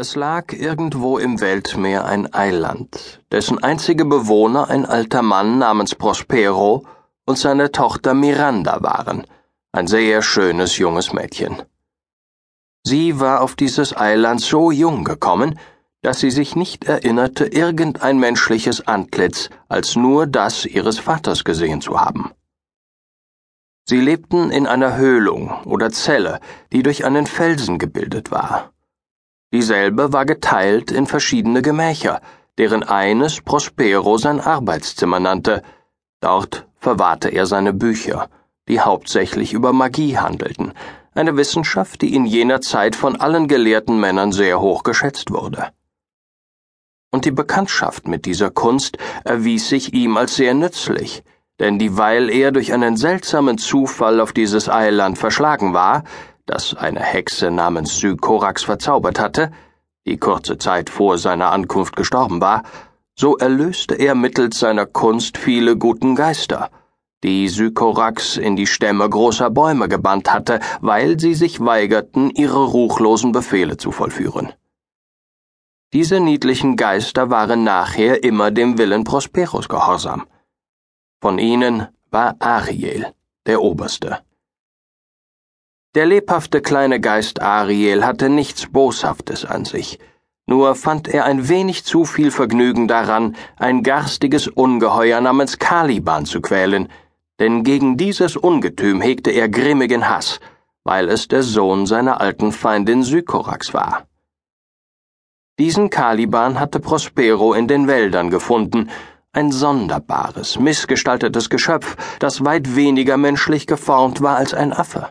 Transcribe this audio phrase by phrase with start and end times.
[0.00, 6.86] Es lag irgendwo im Weltmeer ein Eiland, dessen einzige Bewohner ein alter Mann namens Prospero
[7.26, 9.26] und seine Tochter Miranda waren,
[9.72, 11.60] ein sehr schönes junges Mädchen.
[12.82, 15.58] Sie war auf dieses Eiland so jung gekommen,
[16.00, 22.00] dass sie sich nicht erinnerte, irgendein menschliches Antlitz als nur das ihres Vaters gesehen zu
[22.00, 22.30] haben.
[23.86, 26.40] Sie lebten in einer Höhlung oder Zelle,
[26.72, 28.72] die durch einen Felsen gebildet war.
[29.52, 32.20] Dieselbe war geteilt in verschiedene Gemächer,
[32.56, 35.62] deren eines Prospero sein Arbeitszimmer nannte.
[36.20, 38.28] Dort verwahrte er seine Bücher,
[38.68, 40.72] die hauptsächlich über Magie handelten,
[41.14, 45.70] eine Wissenschaft, die in jener Zeit von allen gelehrten Männern sehr hoch geschätzt wurde.
[47.10, 51.24] Und die Bekanntschaft mit dieser Kunst erwies sich ihm als sehr nützlich,
[51.58, 56.04] denn dieweil er durch einen seltsamen Zufall auf dieses Eiland verschlagen war,
[56.50, 59.52] das eine Hexe namens Sykorax verzaubert hatte,
[60.04, 62.64] die kurze Zeit vor seiner Ankunft gestorben war,
[63.14, 66.70] so erlöste er mittels seiner Kunst viele guten Geister,
[67.22, 73.30] die Sykorax in die Stämme großer Bäume gebannt hatte, weil sie sich weigerten, ihre ruchlosen
[73.30, 74.52] Befehle zu vollführen.
[75.92, 80.26] Diese niedlichen Geister waren nachher immer dem Willen Prosperos gehorsam.
[81.20, 83.06] Von ihnen war Ariel
[83.46, 84.20] der Oberste.
[85.96, 89.98] Der lebhafte kleine Geist Ariel hatte nichts Boshaftes an sich,
[90.46, 96.40] nur fand er ein wenig zu viel Vergnügen daran, ein garstiges Ungeheuer namens Caliban zu
[96.40, 96.88] quälen,
[97.40, 100.38] denn gegen dieses Ungetüm hegte er grimmigen Hass,
[100.84, 104.06] weil es der Sohn seiner alten Feindin Sykorax war.
[105.58, 108.90] Diesen Caliban hatte Prospero in den Wäldern gefunden,
[109.32, 115.08] ein sonderbares, missgestaltetes Geschöpf, das weit weniger menschlich geformt war als ein Affe.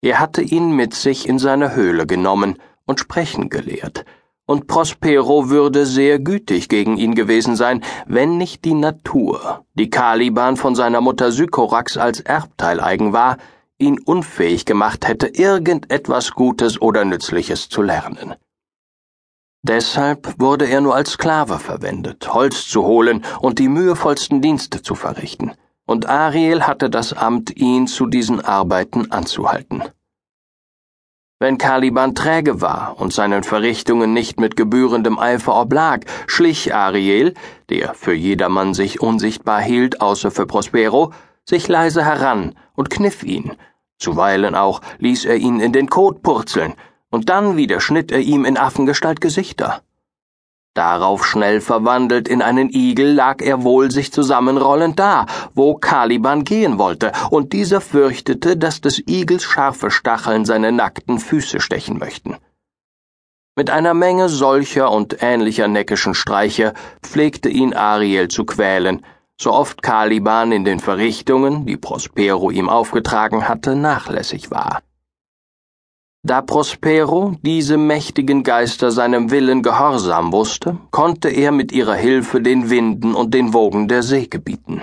[0.00, 4.04] Er hatte ihn mit sich in seine Höhle genommen und sprechen gelehrt,
[4.46, 10.56] und Prospero würde sehr gütig gegen ihn gewesen sein, wenn nicht die Natur, die Caliban
[10.56, 13.38] von seiner Mutter Sykorax als Erbteil eigen war,
[13.78, 18.34] ihn unfähig gemacht hätte, irgendetwas Gutes oder Nützliches zu lernen.
[19.62, 24.94] Deshalb wurde er nur als Sklave verwendet, Holz zu holen und die mühevollsten Dienste zu
[24.94, 25.52] verrichten,
[25.86, 29.82] und Ariel hatte das Amt, ihn zu diesen Arbeiten anzuhalten.
[31.38, 37.34] Wenn Caliban träge war und seinen Verrichtungen nicht mit gebührendem Eifer oblag, schlich Ariel,
[37.68, 41.12] der für jedermann sich unsichtbar hielt, außer für Prospero,
[41.44, 43.52] sich leise heran und kniff ihn.
[43.98, 46.74] Zuweilen auch ließ er ihn in den Kot purzeln,
[47.10, 49.82] und dann wieder schnitt er ihm in Affengestalt Gesichter.
[50.76, 56.78] Darauf schnell verwandelt in einen Igel lag er wohl sich zusammenrollend da, wo Caliban gehen
[56.78, 62.36] wollte, und dieser fürchtete, dass des Igels scharfe Stacheln seine nackten Füße stechen möchten.
[63.56, 69.02] Mit einer Menge solcher und ähnlicher neckischen Streiche pflegte ihn Ariel zu quälen,
[69.40, 74.82] so oft Caliban in den Verrichtungen, die Prospero ihm aufgetragen hatte, nachlässig war.
[76.26, 82.68] Da Prospero diese mächtigen Geister seinem Willen gehorsam wusste, konnte er mit ihrer Hilfe den
[82.68, 84.82] Winden und den Wogen der See gebieten.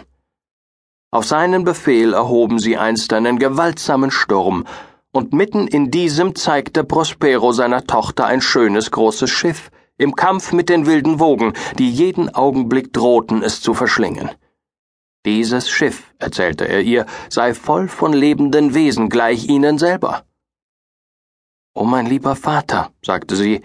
[1.12, 4.64] Auf seinen Befehl erhoben sie einst einen gewaltsamen Sturm,
[5.12, 10.70] und mitten in diesem zeigte Prospero seiner Tochter ein schönes großes Schiff, im Kampf mit
[10.70, 14.30] den wilden Wogen, die jeden Augenblick drohten, es zu verschlingen.
[15.26, 20.24] Dieses Schiff, erzählte er ihr, sei voll von lebenden Wesen gleich ihnen selber.
[21.76, 23.62] Oh mein lieber Vater, sagte sie,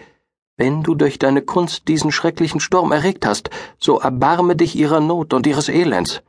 [0.57, 5.35] wenn du durch deine Kunst diesen schrecklichen Sturm erregt hast, so erbarme dich ihrer Not
[5.35, 6.23] und ihres Elends.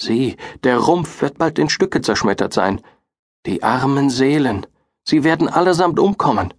[0.00, 2.80] Sieh, der Rumpf wird bald in Stücke zerschmettert sein.
[3.46, 4.66] Die armen Seelen,
[5.04, 6.54] sie werden allesamt umkommen.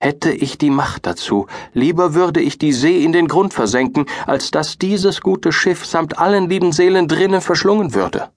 [0.00, 4.50] Hätte ich die Macht dazu, lieber würde ich die See in den Grund versenken, als
[4.50, 8.30] dass dieses gute Schiff samt allen lieben Seelen drinnen verschlungen würde.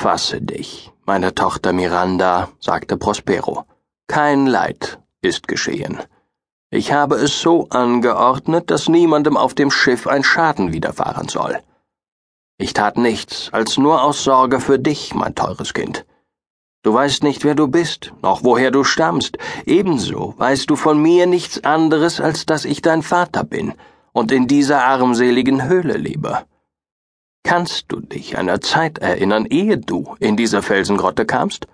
[0.00, 3.64] Fasse dich, meine Tochter Miranda, sagte Prospero.
[4.06, 5.98] Kein Leid ist geschehen.
[6.70, 11.58] Ich habe es so angeordnet, dass niemandem auf dem Schiff ein Schaden widerfahren soll.
[12.58, 16.06] Ich tat nichts, als nur aus Sorge für dich, mein teures Kind.
[16.84, 19.36] Du weißt nicht, wer du bist, noch woher du stammst,
[19.66, 23.74] ebenso weißt du von mir nichts anderes, als dass ich dein Vater bin
[24.12, 26.44] und in dieser armseligen Höhle lebe.
[27.48, 31.66] Kannst du dich einer Zeit erinnern, ehe du in diese Felsengrotte kamst?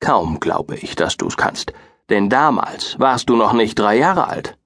[0.00, 1.74] Kaum glaube ich, dass du's kannst,
[2.08, 4.56] denn damals warst du noch nicht drei Jahre alt.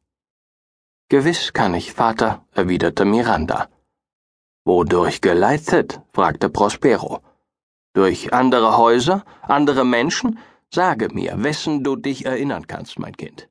[1.08, 3.66] Gewiss kann ich, Vater, erwiderte Miranda.
[4.64, 6.00] Wodurch geleitet?
[6.12, 7.22] fragte Prospero.
[7.92, 10.38] Durch andere Häuser, andere Menschen?
[10.72, 13.48] Sage mir, wessen du dich erinnern kannst, mein Kind.